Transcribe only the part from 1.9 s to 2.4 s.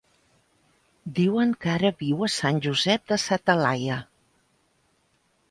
viu a